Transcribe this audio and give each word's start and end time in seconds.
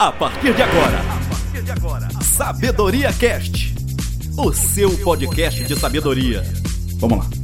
A 0.00 0.10
partir 0.10 0.54
de 0.54 0.62
agora, 0.62 0.98
Sabedoria 2.22 3.12
Cast, 3.12 3.74
o 4.34 4.50
seu 4.50 4.96
podcast 4.96 5.62
de 5.62 5.78
sabedoria. 5.78 6.42
Vamos 6.98 7.18
lá. 7.18 7.39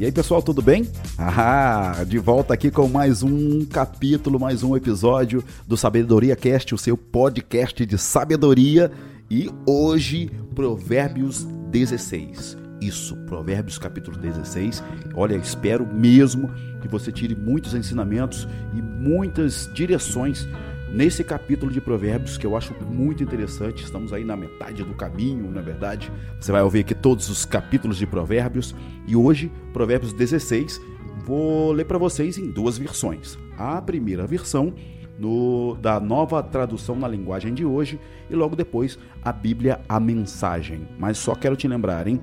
E 0.00 0.04
aí, 0.06 0.10
pessoal, 0.10 0.40
tudo 0.40 0.62
bem? 0.62 0.88
Ah, 1.18 2.02
de 2.08 2.16
volta 2.16 2.54
aqui 2.54 2.70
com 2.70 2.88
mais 2.88 3.22
um 3.22 3.66
capítulo, 3.66 4.40
mais 4.40 4.62
um 4.62 4.74
episódio 4.74 5.44
do 5.68 5.76
Sabedoria 5.76 6.34
Cast, 6.34 6.74
o 6.74 6.78
seu 6.78 6.96
podcast 6.96 7.84
de 7.84 7.98
sabedoria. 7.98 8.90
E 9.30 9.50
hoje, 9.66 10.30
Provérbios 10.54 11.44
16. 11.70 12.56
Isso, 12.80 13.14
Provérbios 13.26 13.76
capítulo 13.76 14.16
16. 14.16 14.82
Olha, 15.14 15.36
espero 15.36 15.86
mesmo 15.86 16.50
que 16.80 16.88
você 16.88 17.12
tire 17.12 17.36
muitos 17.36 17.74
ensinamentos 17.74 18.48
e 18.72 18.80
muitas 18.80 19.70
direções 19.74 20.48
nesse 20.92 21.22
capítulo 21.22 21.72
de 21.72 21.80
Provérbios 21.80 22.36
que 22.36 22.46
eu 22.46 22.56
acho 22.56 22.74
muito 22.84 23.22
interessante. 23.22 23.84
Estamos 23.84 24.12
aí 24.12 24.24
na 24.24 24.36
metade 24.36 24.82
do 24.82 24.94
caminho, 24.94 25.50
na 25.50 25.60
verdade. 25.60 26.10
Você 26.40 26.52
vai 26.52 26.62
ouvir 26.62 26.80
aqui 26.80 26.94
todos 26.94 27.28
os 27.30 27.44
capítulos 27.44 27.96
de 27.96 28.06
Provérbios 28.06 28.74
e 29.06 29.14
hoje, 29.14 29.50
Provérbios 29.72 30.12
16, 30.12 30.80
vou 31.24 31.72
ler 31.72 31.84
para 31.84 31.98
vocês 31.98 32.38
em 32.38 32.50
duas 32.50 32.76
versões. 32.76 33.38
A 33.56 33.80
primeira 33.80 34.26
versão 34.26 34.74
no, 35.18 35.76
da 35.80 36.00
nova 36.00 36.42
tradução 36.42 36.96
na 36.96 37.06
linguagem 37.06 37.54
de 37.54 37.64
hoje 37.64 38.00
e 38.28 38.34
logo 38.34 38.56
depois 38.56 38.98
a 39.22 39.32
Bíblia, 39.32 39.80
a 39.88 40.00
mensagem. 40.00 40.88
Mas 40.98 41.18
só 41.18 41.34
quero 41.34 41.56
te 41.56 41.68
lembrar, 41.68 42.06
hein? 42.06 42.20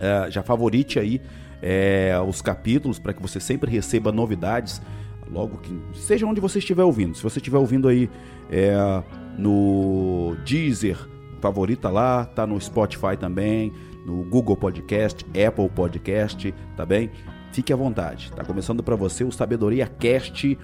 É, 0.00 0.30
já 0.30 0.42
favorite 0.42 0.98
aí 0.98 1.20
é, 1.62 2.14
os 2.26 2.42
capítulos 2.42 2.98
para 2.98 3.12
que 3.12 3.22
você 3.22 3.40
sempre 3.40 3.70
receba 3.70 4.12
novidades 4.12 4.80
logo 5.30 5.58
que 5.58 5.78
seja 5.94 6.26
onde 6.26 6.40
você 6.40 6.58
estiver 6.58 6.84
ouvindo. 6.84 7.16
Se 7.16 7.22
você 7.22 7.38
estiver 7.38 7.58
ouvindo 7.58 7.88
aí 7.88 8.10
é, 8.50 9.02
no 9.38 10.36
Deezer, 10.44 10.98
favorita 11.40 11.88
lá, 11.88 12.24
tá 12.24 12.46
no 12.46 12.60
Spotify 12.60 13.16
também, 13.18 13.72
no 14.04 14.22
Google 14.24 14.56
Podcast, 14.56 15.24
Apple 15.26 15.68
Podcast, 15.68 16.54
tá 16.76 16.86
bem? 16.86 17.10
Fique 17.52 17.72
à 17.72 17.76
vontade. 17.76 18.30
Tá 18.32 18.44
começando 18.44 18.82
para 18.82 18.96
você 18.96 19.24
o 19.24 19.32
Sabedoria 19.32 19.86
Cast 19.86 20.58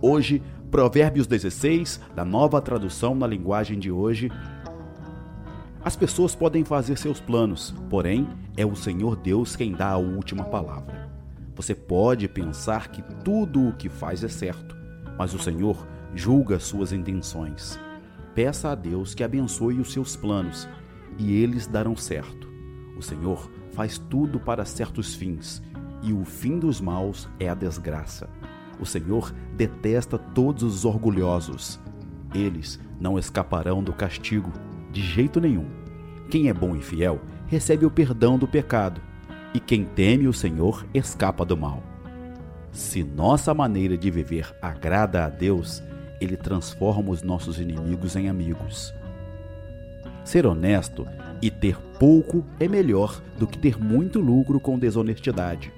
hoje, 0.00 0.42
Provérbios 0.70 1.26
16, 1.26 2.00
da 2.14 2.24
nova 2.24 2.60
tradução 2.60 3.14
na 3.14 3.26
linguagem 3.26 3.78
de 3.78 3.90
hoje. 3.90 4.30
As 5.84 5.96
pessoas 5.96 6.34
podem 6.34 6.64
fazer 6.64 6.98
seus 6.98 7.20
planos, 7.20 7.74
porém 7.88 8.28
é 8.56 8.66
o 8.66 8.74
Senhor 8.74 9.16
Deus 9.16 9.56
quem 9.56 9.72
dá 9.72 9.90
a 9.90 9.96
última 9.96 10.44
palavra. 10.44 11.07
Você 11.58 11.74
pode 11.74 12.28
pensar 12.28 12.86
que 12.86 13.02
tudo 13.24 13.66
o 13.66 13.72
que 13.72 13.88
faz 13.88 14.22
é 14.22 14.28
certo, 14.28 14.76
mas 15.18 15.34
o 15.34 15.40
Senhor 15.40 15.88
julga 16.14 16.60
suas 16.60 16.92
intenções. 16.92 17.80
Peça 18.32 18.70
a 18.70 18.76
Deus 18.76 19.12
que 19.12 19.24
abençoe 19.24 19.80
os 19.80 19.92
seus 19.92 20.14
planos 20.14 20.68
e 21.18 21.34
eles 21.34 21.66
darão 21.66 21.96
certo. 21.96 22.48
O 22.96 23.02
Senhor 23.02 23.50
faz 23.72 23.98
tudo 23.98 24.38
para 24.38 24.64
certos 24.64 25.16
fins 25.16 25.60
e 26.00 26.12
o 26.12 26.24
fim 26.24 26.60
dos 26.60 26.80
maus 26.80 27.28
é 27.40 27.48
a 27.48 27.54
desgraça. 27.54 28.30
O 28.78 28.86
Senhor 28.86 29.34
detesta 29.56 30.16
todos 30.16 30.62
os 30.62 30.84
orgulhosos. 30.84 31.80
Eles 32.32 32.78
não 33.00 33.18
escaparão 33.18 33.82
do 33.82 33.92
castigo 33.92 34.52
de 34.92 35.02
jeito 35.02 35.40
nenhum. 35.40 35.66
Quem 36.30 36.48
é 36.48 36.54
bom 36.54 36.76
e 36.76 36.80
fiel 36.80 37.20
recebe 37.48 37.84
o 37.84 37.90
perdão 37.90 38.38
do 38.38 38.46
pecado 38.46 39.07
e 39.54 39.60
quem 39.60 39.84
teme 39.84 40.28
o 40.28 40.32
Senhor 40.32 40.86
escapa 40.92 41.44
do 41.44 41.56
mal. 41.56 41.82
Se 42.70 43.02
nossa 43.02 43.54
maneira 43.54 43.96
de 43.96 44.10
viver 44.10 44.54
agrada 44.60 45.24
a 45.24 45.28
Deus, 45.28 45.82
Ele 46.20 46.36
transforma 46.36 47.10
os 47.10 47.22
nossos 47.22 47.58
inimigos 47.58 48.14
em 48.14 48.28
amigos. 48.28 48.94
Ser 50.24 50.46
honesto 50.46 51.06
e 51.40 51.50
ter 51.50 51.76
pouco 51.98 52.44
é 52.60 52.68
melhor 52.68 53.22
do 53.38 53.46
que 53.46 53.58
ter 53.58 53.78
muito 53.78 54.20
lucro 54.20 54.60
com 54.60 54.78
desonestidade. 54.78 55.72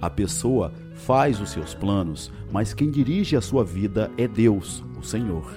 A 0.00 0.10
pessoa 0.10 0.72
faz 0.94 1.40
os 1.40 1.50
seus 1.50 1.74
planos, 1.74 2.30
mas 2.52 2.74
quem 2.74 2.90
dirige 2.90 3.36
a 3.36 3.40
sua 3.40 3.64
vida 3.64 4.10
é 4.18 4.28
Deus, 4.28 4.84
o 4.98 5.02
Senhor. 5.02 5.50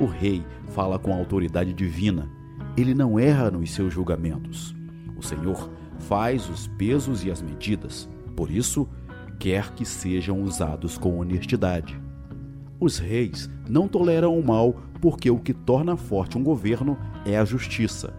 O 0.00 0.06
rei 0.06 0.42
fala 0.68 0.98
com 0.98 1.12
autoridade 1.12 1.74
divina. 1.74 2.28
Ele 2.76 2.94
não 2.94 3.18
erra 3.18 3.50
nos 3.50 3.70
seus 3.72 3.92
julgamentos. 3.92 4.74
O 5.16 5.22
Senhor 5.22 5.70
faz 6.00 6.48
os 6.48 6.66
pesos 6.66 7.24
e 7.24 7.30
as 7.30 7.40
medidas, 7.40 8.08
por 8.36 8.50
isso, 8.50 8.88
quer 9.38 9.70
que 9.72 9.84
sejam 9.84 10.42
usados 10.42 10.98
com 10.98 11.18
honestidade. 11.18 12.00
Os 12.80 12.98
reis 12.98 13.50
não 13.68 13.86
toleram 13.86 14.38
o 14.38 14.44
mal 14.44 14.74
porque 15.00 15.30
o 15.30 15.38
que 15.38 15.52
torna 15.52 15.96
forte 15.96 16.38
um 16.38 16.42
governo 16.42 16.98
é 17.26 17.36
a 17.36 17.44
justiça. 17.44 18.14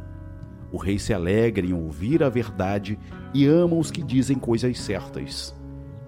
O 0.71 0.77
rei 0.77 0.97
se 0.97 1.13
alegra 1.13 1.65
em 1.65 1.73
ouvir 1.73 2.23
a 2.23 2.29
verdade 2.29 2.97
e 3.33 3.45
ama 3.45 3.75
os 3.75 3.91
que 3.91 4.03
dizem 4.03 4.37
coisas 4.37 4.79
certas. 4.79 5.55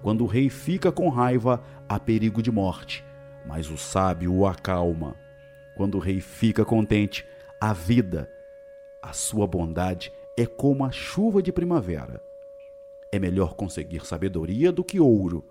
Quando 0.02 0.22
o 0.22 0.26
rei 0.26 0.48
fica 0.48 0.92
com 0.92 1.08
raiva, 1.08 1.62
há 1.88 1.98
perigo 1.98 2.42
de 2.42 2.50
morte, 2.50 3.04
mas 3.46 3.70
o 3.70 3.76
sábio 3.76 4.32
o 4.32 4.46
acalma. 4.46 5.16
Quando 5.76 5.96
o 5.96 6.00
rei 6.00 6.20
fica 6.20 6.64
contente, 6.64 7.26
há 7.60 7.72
vida. 7.72 8.30
A 9.02 9.12
sua 9.12 9.46
bondade 9.46 10.12
como 10.44 10.84
a 10.84 10.90
chuva 10.90 11.40
de 11.40 11.52
primavera. 11.52 12.20
É 13.12 13.18
melhor 13.18 13.54
conseguir 13.54 14.04
sabedoria 14.04 14.72
do 14.72 14.82
que 14.82 14.98
ouro. 14.98 15.44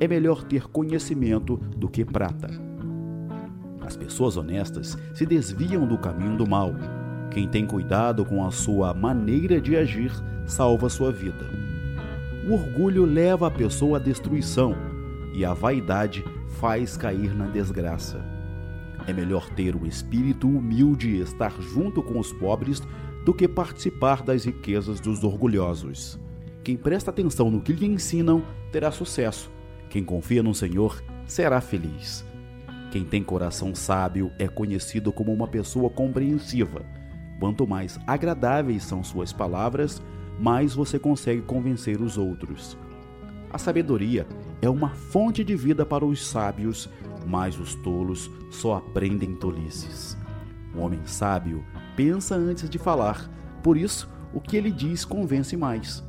É 0.00 0.08
melhor 0.08 0.42
ter 0.44 0.68
conhecimento 0.68 1.56
do 1.56 1.88
que 1.88 2.04
prata. 2.04 2.48
As 3.82 3.96
pessoas 3.96 4.36
honestas 4.36 4.96
se 5.12 5.26
desviam 5.26 5.86
do 5.86 5.98
caminho 5.98 6.36
do 6.36 6.46
mal. 6.46 6.72
Quem 7.30 7.48
tem 7.48 7.66
cuidado 7.66 8.24
com 8.24 8.44
a 8.44 8.50
sua 8.50 8.94
maneira 8.94 9.60
de 9.60 9.76
agir 9.76 10.10
salva 10.46 10.88
sua 10.88 11.12
vida. 11.12 11.44
O 12.48 12.54
orgulho 12.54 13.04
leva 13.04 13.46
a 13.46 13.50
pessoa 13.50 13.98
à 13.98 14.00
destruição 14.00 14.74
e 15.34 15.44
a 15.44 15.52
vaidade 15.52 16.24
faz 16.60 16.96
cair 16.96 17.34
na 17.34 17.46
desgraça. 17.46 18.24
É 19.06 19.12
melhor 19.12 19.50
ter 19.50 19.74
o 19.74 19.86
espírito 19.86 20.48
humilde 20.48 21.10
e 21.10 21.20
estar 21.20 21.52
junto 21.60 22.02
com 22.02 22.18
os 22.18 22.32
pobres 22.32 22.82
do 23.24 23.32
que 23.32 23.46
participar 23.46 24.22
das 24.22 24.44
riquezas 24.44 25.00
dos 25.00 25.22
orgulhosos. 25.22 26.18
Quem 26.64 26.76
presta 26.76 27.10
atenção 27.10 27.50
no 27.50 27.60
que 27.60 27.72
lhe 27.72 27.86
ensinam 27.86 28.44
terá 28.70 28.90
sucesso. 28.90 29.50
Quem 29.88 30.04
confia 30.04 30.42
no 30.42 30.54
Senhor 30.54 31.02
será 31.26 31.60
feliz. 31.60 32.24
Quem 32.90 33.04
tem 33.04 33.22
coração 33.22 33.74
sábio 33.74 34.30
é 34.38 34.46
conhecido 34.46 35.12
como 35.12 35.32
uma 35.32 35.48
pessoa 35.48 35.88
compreensiva. 35.88 36.84
Quanto 37.40 37.66
mais 37.66 37.98
agradáveis 38.06 38.84
são 38.84 39.02
suas 39.02 39.32
palavras, 39.32 40.02
mais 40.38 40.74
você 40.74 40.98
consegue 40.98 41.42
convencer 41.42 42.00
os 42.00 42.18
outros. 42.18 42.76
A 43.50 43.58
sabedoria 43.58 44.26
é 44.60 44.68
uma 44.68 44.90
fonte 44.90 45.44
de 45.44 45.54
vida 45.54 45.84
para 45.84 46.04
os 46.04 46.26
sábios, 46.26 46.88
mas 47.26 47.58
os 47.58 47.74
tolos 47.76 48.30
só 48.50 48.76
aprendem 48.76 49.34
tolices. 49.34 50.16
O 50.74 50.80
homem 50.80 51.00
sábio 51.04 51.64
pensa 51.96 52.34
antes 52.34 52.68
de 52.68 52.78
falar, 52.78 53.30
por 53.62 53.76
isso 53.76 54.08
o 54.32 54.40
que 54.40 54.56
ele 54.56 54.70
diz 54.70 55.04
convence 55.04 55.56
mais. 55.56 56.02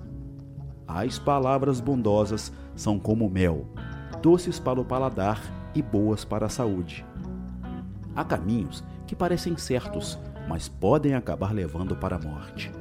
As 0.87 1.17
palavras 1.17 1.79
bondosas 1.79 2.51
são 2.75 2.99
como 2.99 3.29
mel, 3.29 3.67
doces 4.21 4.59
para 4.59 4.79
o 4.79 4.85
paladar 4.85 5.41
e 5.75 5.81
boas 5.81 6.23
para 6.23 6.45
a 6.45 6.49
saúde. 6.49 7.05
Há 8.15 8.23
caminhos 8.23 8.83
que 9.07 9.15
parecem 9.15 9.57
certos, 9.57 10.19
mas 10.47 10.69
podem 10.69 11.15
acabar 11.15 11.53
levando 11.53 11.95
para 11.95 12.15
a 12.15 12.19
morte. 12.19 12.71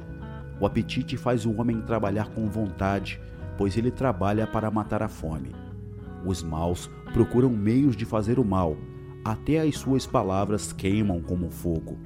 O 0.59 0.65
apetite 0.65 1.17
faz 1.17 1.45
o 1.45 1.59
homem 1.59 1.81
trabalhar 1.81 2.29
com 2.29 2.47
vontade, 2.47 3.19
pois 3.57 3.77
ele 3.77 3.91
trabalha 3.91 4.45
para 4.47 4.71
matar 4.71 5.01
a 5.01 5.09
fome. 5.09 5.55
Os 6.25 6.41
maus 6.41 6.89
procuram 7.11 7.49
meios 7.49 7.95
de 7.95 8.05
fazer 8.05 8.39
o 8.39 8.45
mal, 8.45 8.77
até 9.25 9.59
as 9.59 9.77
suas 9.77 10.05
palavras 10.05 10.71
queimam 10.71 11.21
como 11.21 11.49
fogo. 11.49 11.97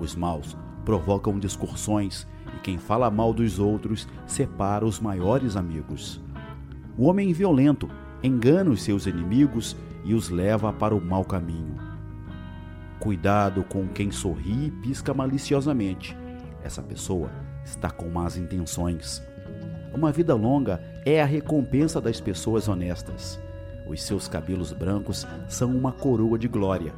Os 0.00 0.16
maus 0.16 0.56
provocam 0.82 1.38
discussões 1.38 2.26
e 2.56 2.58
quem 2.60 2.78
fala 2.78 3.10
mal 3.10 3.34
dos 3.34 3.58
outros 3.58 4.08
separa 4.26 4.84
os 4.86 4.98
maiores 4.98 5.56
amigos. 5.56 6.20
O 6.96 7.04
homem 7.04 7.32
violento 7.34 7.88
engana 8.22 8.70
os 8.70 8.82
seus 8.82 9.06
inimigos 9.06 9.76
e 10.02 10.14
os 10.14 10.30
leva 10.30 10.72
para 10.72 10.94
o 10.94 11.00
mau 11.00 11.22
caminho. 11.22 11.76
Cuidado 12.98 13.62
com 13.62 13.86
quem 13.88 14.10
sorri 14.10 14.66
e 14.66 14.70
pisca 14.70 15.12
maliciosamente. 15.12 16.16
Essa 16.64 16.82
pessoa 16.82 17.30
está 17.62 17.90
com 17.90 18.08
más 18.08 18.38
intenções. 18.38 19.22
Uma 19.94 20.10
vida 20.10 20.34
longa 20.34 20.82
é 21.04 21.20
a 21.20 21.26
recompensa 21.26 22.00
das 22.00 22.20
pessoas 22.20 22.68
honestas. 22.68 23.38
Os 23.86 24.02
seus 24.02 24.28
cabelos 24.28 24.72
brancos 24.72 25.26
são 25.46 25.76
uma 25.76 25.92
coroa 25.92 26.38
de 26.38 26.48
glória. 26.48 26.94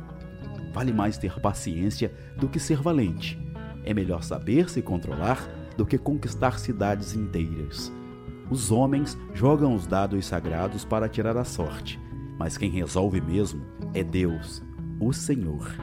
Vale 0.73 0.93
mais 0.93 1.19
ter 1.19 1.39
paciência 1.41 2.13
do 2.37 2.49
que 2.49 2.59
ser 2.59 2.81
valente. 2.81 3.39
É 3.85 3.93
melhor 3.93 4.23
saber 4.23 4.71
se 4.71 4.81
controlar 4.81 5.49
do 5.77 5.85
que 5.85 5.99
conquistar 5.99 6.59
cidades 6.59 7.15
inteiras. 7.15 7.93
Os 8.51 8.71
homens 8.71 9.19
jogam 9.35 9.75
os 9.75 9.87
dados 9.87 10.27
sagrados 10.27 10.85
para 10.85 11.09
tirar 11.09 11.37
a 11.37 11.45
sorte, 11.45 11.99
mas 12.39 12.57
quem 12.59 12.71
resolve 12.71 13.21
mesmo 13.21 13.63
é 13.95 14.03
Deus, 14.03 14.63
o 15.01 15.13
Senhor. 15.13 15.75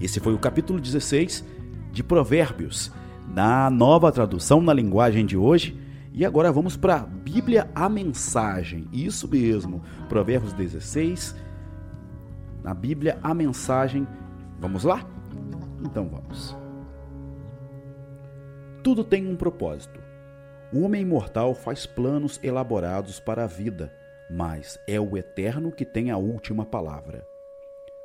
Esse 0.00 0.18
foi 0.18 0.34
o 0.34 0.38
capítulo 0.38 0.80
16 0.80 1.44
de 1.92 2.02
Provérbios, 2.02 2.92
na 3.28 3.70
nova 3.70 4.10
tradução 4.10 4.60
na 4.60 4.72
linguagem 4.72 5.24
de 5.24 5.36
hoje. 5.36 5.78
E 6.12 6.24
agora 6.24 6.50
vamos 6.50 6.76
para 6.76 6.96
a 6.96 7.06
Bíblia 7.06 7.70
a 7.74 7.88
Mensagem. 7.88 8.88
Isso 8.92 9.28
mesmo, 9.28 9.82
Provérbios 10.08 10.52
16, 10.52 11.36
na 12.62 12.74
Bíblia 12.74 13.18
a 13.22 13.34
Mensagem. 13.34 14.06
Vamos 14.58 14.84
lá? 14.84 15.04
Então 15.84 16.08
vamos. 16.08 16.56
Tudo 18.82 19.04
tem 19.04 19.26
um 19.26 19.36
propósito. 19.36 20.00
O 20.72 20.82
homem 20.82 21.02
imortal 21.02 21.54
faz 21.54 21.84
planos 21.84 22.38
elaborados 22.42 23.18
para 23.18 23.44
a 23.44 23.46
vida, 23.46 23.92
mas 24.30 24.78
é 24.86 25.00
o 25.00 25.16
eterno 25.16 25.72
que 25.72 25.84
tem 25.84 26.10
a 26.10 26.16
última 26.16 26.64
palavra. 26.64 27.26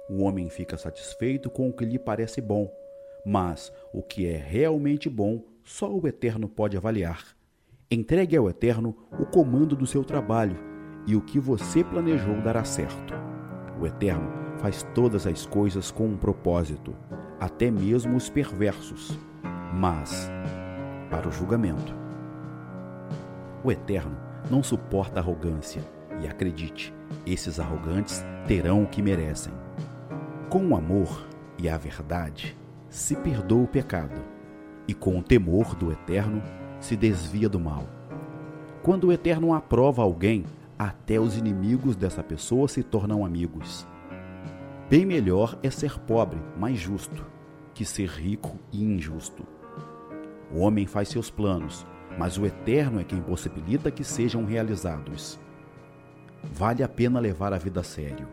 O 0.10 0.24
homem 0.24 0.50
fica 0.50 0.78
satisfeito 0.78 1.50
com 1.50 1.70
o 1.70 1.74
que 1.74 1.86
lhe 1.86 2.00
parece 2.00 2.42
bom, 2.42 2.72
mas 3.26 3.72
o 3.94 4.02
que 4.02 4.28
é 4.28 4.38
realmente 4.38 5.10
bom 5.10 5.44
só 5.64 5.92
o 5.92 6.08
eterno 6.08 6.48
pode 6.48 6.78
avaliar. 6.78 7.24
Entregue 7.90 8.36
ao 8.36 8.50
eterno 8.50 8.96
o 9.20 9.26
comando 9.26 9.76
do 9.76 9.86
seu 9.86 10.04
trabalho 10.04 10.58
e 11.08 11.16
o 11.16 11.22
que 11.22 11.40
você 11.40 11.84
planejou 11.84 12.42
dará 12.42 12.64
certo. 12.64 13.14
O 13.80 13.86
eterno 13.86 14.45
faz 14.66 14.82
todas 14.96 15.28
as 15.28 15.46
coisas 15.46 15.92
com 15.92 16.08
um 16.08 16.18
propósito, 16.18 16.96
até 17.40 17.70
mesmo 17.70 18.18
os 18.18 18.32
perversos. 18.32 19.16
Mas 19.72 20.28
para 21.08 21.28
o 21.28 21.32
julgamento. 21.32 21.94
O 23.64 23.72
Eterno 23.72 24.18
não 24.50 24.64
suporta 24.64 25.20
arrogância, 25.20 25.84
e 26.20 26.28
acredite, 26.28 26.92
esses 27.28 27.60
arrogantes 27.60 28.26
terão 28.48 28.82
o 28.82 28.88
que 28.88 29.04
merecem. 29.04 29.54
Com 30.50 30.70
o 30.70 30.76
amor 30.76 31.28
e 31.60 31.70
a 31.70 31.78
verdade 31.78 32.58
se 32.90 33.16
perdoa 33.16 33.66
o 33.66 33.68
pecado, 33.68 34.20
e 34.88 34.96
com 34.96 35.20
o 35.20 35.22
temor 35.22 35.76
do 35.76 35.92
Eterno 35.92 36.42
se 36.80 36.96
desvia 36.96 37.48
do 37.48 37.60
mal. 37.60 37.84
Quando 38.82 39.10
o 39.10 39.14
Eterno 39.14 39.54
aprova 39.54 40.02
alguém, 40.02 40.44
até 40.76 41.20
os 41.20 41.38
inimigos 41.38 41.96
dessa 41.96 42.24
pessoa 42.24 42.68
se 42.68 42.82
tornam 42.82 43.24
amigos. 43.24 43.86
Bem 44.88 45.04
melhor 45.04 45.58
é 45.64 45.72
ser 45.72 46.00
pobre, 46.02 46.40
mas 46.56 46.78
justo, 46.78 47.26
que 47.74 47.84
ser 47.84 48.08
rico 48.08 48.60
e 48.72 48.84
injusto. 48.84 49.44
O 50.52 50.60
homem 50.60 50.86
faz 50.86 51.10
seus 51.10 51.32
planos, 51.32 51.88
mas 52.20 52.38
o 52.38 52.46
Eterno 52.46 53.00
é 53.00 53.04
quem 53.04 53.20
possibilita 53.20 53.90
que 53.90 54.04
sejam 54.04 54.46
realizados. 54.46 55.40
Vale 56.54 56.84
a 56.84 56.88
pena 56.88 57.20
levar 57.20 57.52
a 57.52 57.58
vida 57.58 57.80
a 57.80 57.84
sério. 57.84 58.28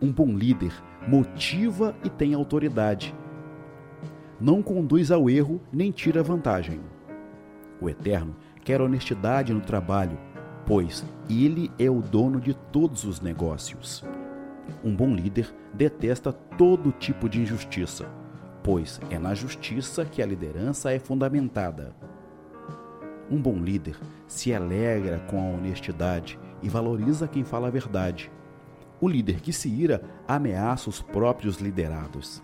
Um 0.00 0.10
bom 0.10 0.34
líder 0.34 0.72
motiva 1.06 1.94
e 2.02 2.08
tem 2.08 2.32
autoridade. 2.32 3.14
Não 4.40 4.62
conduz 4.62 5.10
ao 5.10 5.28
erro 5.28 5.60
nem 5.70 5.90
tira 5.90 6.22
vantagem. 6.22 6.80
O 7.82 7.90
Eterno 7.90 8.34
quer 8.64 8.80
honestidade 8.80 9.52
no 9.52 9.60
trabalho, 9.60 10.18
pois 10.64 11.04
ele 11.28 11.70
é 11.78 11.90
o 11.90 12.00
dono 12.00 12.40
de 12.40 12.54
todos 12.54 13.04
os 13.04 13.20
negócios. 13.20 14.02
Um 14.84 14.94
bom 14.94 15.14
líder 15.14 15.54
detesta 15.72 16.32
todo 16.32 16.92
tipo 16.92 17.28
de 17.28 17.40
injustiça 17.40 18.06
pois 18.66 19.00
é 19.10 19.16
na 19.16 19.32
justiça 19.32 20.04
que 20.04 20.20
a 20.20 20.26
liderança 20.26 20.90
é 20.92 20.98
fundamentada. 20.98 21.94
Um 23.30 23.40
bom 23.40 23.54
líder 23.60 23.96
se 24.26 24.52
alegra 24.52 25.20
com 25.20 25.38
a 25.38 25.56
honestidade 25.56 26.36
e 26.60 26.68
valoriza 26.68 27.28
quem 27.28 27.44
fala 27.44 27.68
a 27.68 27.70
verdade. 27.70 28.28
O 29.00 29.08
líder 29.08 29.40
que 29.40 29.52
se 29.52 29.68
ira 29.68 30.02
ameaça 30.26 30.90
os 30.90 31.00
próprios 31.00 31.58
liderados. 31.58 32.42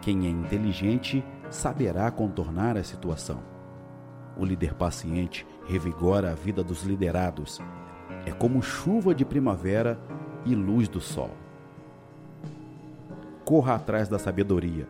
Quem 0.00 0.28
é 0.28 0.30
inteligente 0.30 1.24
saberá 1.50 2.08
contornar 2.08 2.76
a 2.76 2.84
situação. 2.84 3.42
O 4.36 4.44
líder 4.44 4.74
paciente 4.74 5.44
revigora 5.66 6.30
a 6.30 6.34
vida 6.36 6.62
dos 6.62 6.84
liderados. 6.84 7.60
É 8.24 8.30
como 8.30 8.62
chuva 8.62 9.12
de 9.12 9.24
primavera 9.24 9.98
e 10.46 10.54
luz 10.54 10.86
do 10.86 11.00
sol. 11.00 11.30
Corra 13.44 13.74
atrás 13.74 14.08
da 14.08 14.18
sabedoria 14.18 14.88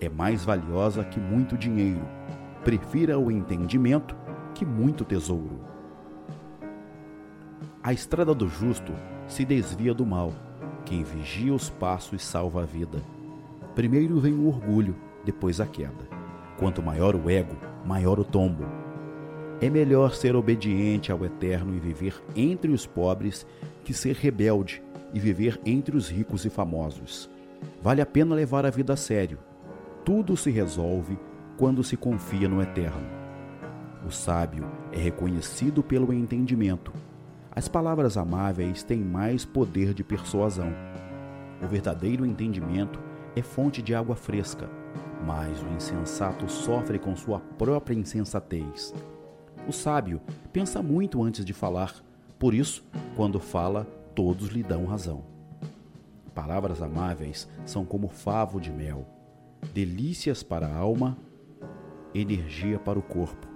é 0.00 0.08
mais 0.08 0.44
valiosa 0.44 1.02
que 1.04 1.18
muito 1.18 1.56
dinheiro. 1.56 2.06
Prefira 2.62 3.18
o 3.18 3.30
entendimento 3.30 4.14
que 4.54 4.64
muito 4.64 5.04
tesouro. 5.04 5.60
A 7.82 7.92
estrada 7.92 8.34
do 8.34 8.48
justo 8.48 8.92
se 9.26 9.44
desvia 9.44 9.94
do 9.94 10.04
mal. 10.04 10.32
Quem 10.84 11.02
vigia 11.02 11.54
os 11.54 11.70
passos 11.70 12.22
salva 12.22 12.62
a 12.62 12.66
vida. 12.66 12.98
Primeiro 13.74 14.20
vem 14.20 14.34
o 14.34 14.48
orgulho, 14.48 14.96
depois 15.24 15.60
a 15.60 15.66
queda. 15.66 16.06
Quanto 16.58 16.82
maior 16.82 17.14
o 17.14 17.30
ego, 17.30 17.56
maior 17.84 18.18
o 18.18 18.24
tombo. 18.24 18.64
É 19.60 19.70
melhor 19.70 20.14
ser 20.14 20.36
obediente 20.36 21.10
ao 21.10 21.24
Eterno 21.24 21.74
e 21.74 21.78
viver 21.78 22.22
entre 22.34 22.70
os 22.72 22.86
pobres 22.86 23.46
que 23.84 23.94
ser 23.94 24.16
rebelde 24.16 24.82
e 25.14 25.20
viver 25.20 25.58
entre 25.64 25.96
os 25.96 26.10
ricos 26.10 26.44
e 26.44 26.50
famosos. 26.50 27.30
Vale 27.82 28.00
a 28.00 28.06
pena 28.06 28.34
levar 28.34 28.66
a 28.66 28.70
vida 28.70 28.92
a 28.92 28.96
sério 28.96 29.38
tudo 30.06 30.36
se 30.36 30.52
resolve 30.52 31.18
quando 31.58 31.82
se 31.82 31.96
confia 31.96 32.48
no 32.48 32.62
Eterno. 32.62 33.08
O 34.06 34.10
sábio 34.12 34.64
é 34.92 34.98
reconhecido 34.98 35.82
pelo 35.82 36.12
entendimento. 36.12 36.92
As 37.50 37.66
palavras 37.66 38.16
amáveis 38.16 38.84
têm 38.84 39.00
mais 39.00 39.44
poder 39.44 39.92
de 39.92 40.04
persuasão. 40.04 40.72
O 41.60 41.66
verdadeiro 41.66 42.24
entendimento 42.24 43.00
é 43.34 43.42
fonte 43.42 43.82
de 43.82 43.96
água 43.96 44.14
fresca, 44.14 44.70
mas 45.26 45.60
o 45.60 45.68
insensato 45.74 46.48
sofre 46.48 47.00
com 47.00 47.16
sua 47.16 47.40
própria 47.40 47.96
insensatez. 47.96 48.94
O 49.66 49.72
sábio 49.72 50.20
pensa 50.52 50.80
muito 50.80 51.20
antes 51.20 51.44
de 51.44 51.52
falar, 51.52 51.92
por 52.38 52.54
isso, 52.54 52.84
quando 53.16 53.40
fala, 53.40 53.84
todos 54.14 54.50
lhe 54.50 54.62
dão 54.62 54.86
razão. 54.86 55.35
Palavras 56.36 56.82
amáveis 56.82 57.48
são 57.64 57.86
como 57.86 58.08
favo 58.08 58.60
de 58.60 58.70
mel 58.70 59.06
delícias 59.72 60.42
para 60.42 60.66
a 60.66 60.76
alma, 60.76 61.16
energia 62.14 62.78
para 62.78 62.98
o 62.98 63.02
corpo. 63.02 63.48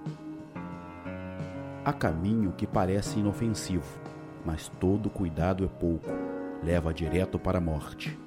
Há 1.84 1.92
caminho 1.92 2.52
que 2.52 2.66
parece 2.66 3.20
inofensivo, 3.20 4.00
mas 4.46 4.68
todo 4.80 5.10
cuidado 5.10 5.62
é 5.62 5.68
pouco, 5.68 6.08
leva 6.64 6.92
direto 6.92 7.38
para 7.38 7.58
a 7.58 7.60
morte. 7.60 8.18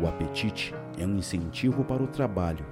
O 0.00 0.08
apetite 0.08 0.74
é 0.98 1.06
um 1.06 1.16
incentivo 1.16 1.84
para 1.84 2.02
o 2.02 2.08
trabalho, 2.08 2.66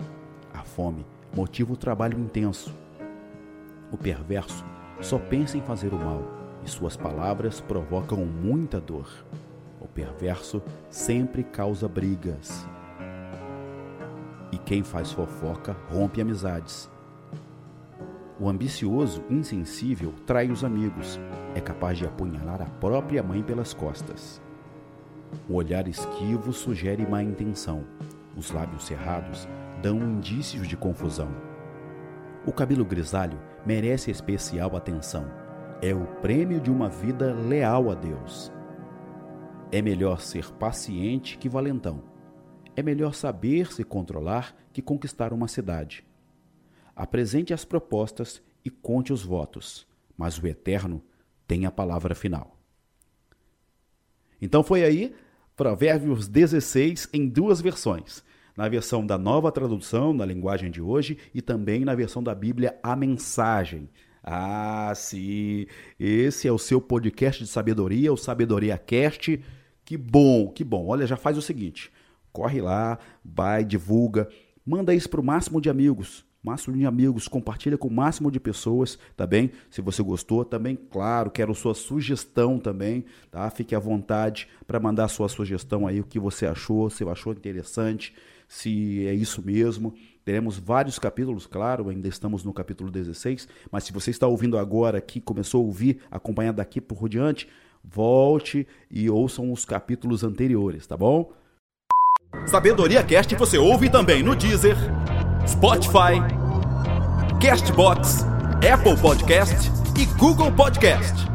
a 0.52 0.64
fome 0.64 1.06
motiva 1.34 1.72
o 1.72 1.76
trabalho 1.76 2.18
intenso. 2.18 2.74
O 3.92 3.96
perverso 3.96 4.64
só 5.00 5.20
pensa 5.20 5.56
em 5.56 5.62
fazer 5.62 5.94
o 5.94 5.98
mal 5.98 6.22
e 6.64 6.68
suas 6.68 6.96
palavras 6.96 7.60
provocam 7.60 8.26
muita 8.26 8.80
dor. 8.80 9.08
Perverso 9.94 10.60
sempre 10.90 11.44
causa 11.44 11.88
brigas, 11.88 12.66
e 14.50 14.58
quem 14.58 14.82
faz 14.82 15.10
fofoca 15.10 15.76
rompe 15.88 16.20
amizades. 16.20 16.90
O 18.38 18.48
ambicioso, 18.48 19.22
insensível, 19.30 20.12
trai 20.26 20.50
os 20.50 20.64
amigos, 20.64 21.20
é 21.54 21.60
capaz 21.60 21.98
de 21.98 22.06
apunhalar 22.06 22.62
a 22.62 22.66
própria 22.66 23.22
mãe 23.22 23.42
pelas 23.42 23.72
costas. 23.72 24.40
O 25.48 25.54
olhar 25.54 25.88
esquivo 25.88 26.52
sugere 26.52 27.06
má 27.06 27.22
intenção, 27.22 27.84
os 28.36 28.50
lábios 28.52 28.86
cerrados 28.86 29.48
dão 29.82 29.98
indícios 29.98 30.68
de 30.68 30.76
confusão. 30.76 31.28
O 32.46 32.52
cabelo 32.52 32.84
grisalho 32.84 33.38
merece 33.66 34.10
especial 34.10 34.76
atenção, 34.76 35.30
é 35.80 35.92
o 35.94 36.04
prêmio 36.20 36.60
de 36.60 36.70
uma 36.70 36.88
vida 36.88 37.32
leal 37.32 37.90
a 37.90 37.94
Deus. 37.94 38.52
É 39.74 39.82
melhor 39.82 40.20
ser 40.20 40.52
paciente 40.52 41.36
que 41.36 41.48
valentão 41.48 42.14
é 42.76 42.82
melhor 42.82 43.14
saber 43.14 43.72
se 43.72 43.84
controlar 43.84 44.54
que 44.72 44.82
conquistar 44.82 45.32
uma 45.32 45.48
cidade. 45.48 46.04
Apresente 46.94 47.52
as 47.54 47.64
propostas 47.64 48.42
e 48.64 48.70
conte 48.70 49.12
os 49.12 49.22
votos, 49.22 49.86
mas 50.16 50.38
o 50.38 50.46
Eterno 50.46 51.02
tem 51.46 51.66
a 51.66 51.70
palavra 51.70 52.14
final. 52.14 52.58
Então 54.40 54.62
foi 54.62 54.84
aí 54.84 55.14
Provérbios 55.56 56.26
16 56.26 57.08
em 57.12 57.28
duas 57.28 57.60
versões. 57.60 58.24
Na 58.56 58.68
versão 58.68 59.04
da 59.04 59.18
nova 59.18 59.50
tradução, 59.50 60.12
na 60.12 60.24
linguagem 60.24 60.70
de 60.70 60.80
hoje, 60.80 61.18
e 61.34 61.42
também 61.42 61.84
na 61.84 61.94
versão 61.94 62.22
da 62.22 62.34
Bíblia, 62.34 62.78
a 62.82 62.94
mensagem. 62.94 63.90
Ah, 64.22 64.92
sim, 64.94 65.66
esse 65.98 66.46
é 66.46 66.52
o 66.52 66.58
seu 66.58 66.80
podcast 66.80 67.42
de 67.42 67.50
sabedoria, 67.50 68.12
o 68.12 68.16
Sabedoria 68.16 68.78
Cast. 68.78 69.42
Que 69.84 69.96
bom, 69.96 70.48
que 70.48 70.64
bom. 70.64 70.86
Olha, 70.86 71.06
já 71.06 71.16
faz 71.16 71.36
o 71.36 71.42
seguinte: 71.42 71.92
corre 72.32 72.60
lá, 72.60 72.98
vai, 73.24 73.64
divulga, 73.64 74.28
manda 74.64 74.94
isso 74.94 75.08
para 75.08 75.20
o 75.20 75.24
máximo 75.24 75.60
de 75.60 75.68
amigos 75.68 76.24
máximo 76.44 76.76
de 76.76 76.84
amigos, 76.84 77.26
compartilha 77.26 77.78
com 77.78 77.88
o 77.88 77.90
máximo 77.90 78.30
de 78.30 78.38
pessoas, 78.38 78.98
tá 79.16 79.26
bem? 79.26 79.50
Se 79.70 79.80
você 79.80 80.02
gostou, 80.02 80.44
também, 80.44 80.76
claro, 80.76 81.30
quero 81.30 81.54
sua 81.54 81.74
sugestão 81.74 82.58
também, 82.58 83.06
tá? 83.30 83.48
Fique 83.48 83.74
à 83.74 83.78
vontade 83.78 84.46
para 84.66 84.78
mandar 84.78 85.08
sua 85.08 85.26
sugestão 85.26 85.86
aí, 85.86 86.00
o 86.00 86.04
que 86.04 86.18
você 86.18 86.44
achou, 86.44 86.90
se 86.90 87.02
achou 87.02 87.32
interessante, 87.32 88.14
se 88.46 89.06
é 89.06 89.14
isso 89.14 89.42
mesmo. 89.42 89.94
Teremos 90.22 90.58
vários 90.58 90.98
capítulos, 90.98 91.46
claro, 91.46 91.88
ainda 91.88 92.08
estamos 92.08 92.44
no 92.44 92.52
capítulo 92.52 92.90
16, 92.90 93.48
mas 93.70 93.84
se 93.84 93.92
você 93.92 94.10
está 94.10 94.26
ouvindo 94.26 94.58
agora 94.58 94.98
aqui, 94.98 95.20
começou 95.20 95.62
a 95.62 95.64
ouvir, 95.64 96.00
acompanhar 96.10 96.52
daqui 96.52 96.78
por 96.78 97.08
diante, 97.08 97.48
volte 97.84 98.66
e 98.90 99.08
ouçam 99.10 99.52
os 99.52 99.64
capítulos 99.64 100.24
anteriores, 100.24 100.86
tá 100.86 100.96
bom? 100.96 101.32
Sabedoria 102.46 103.02
Cast 103.02 103.34
você 103.36 103.58
ouve 103.58 103.88
também 103.88 104.22
no 104.22 104.34
Deezer, 104.34 104.76
Spotify, 105.46 106.20
Castbox, 107.40 108.24
Apple 108.72 109.00
Podcast 109.00 109.70
e 109.98 110.06
Google 110.18 110.50
Podcast. 110.52 111.33